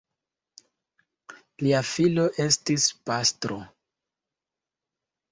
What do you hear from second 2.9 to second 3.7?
pastro.